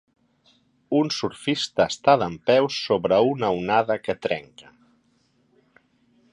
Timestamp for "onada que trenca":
3.61-4.75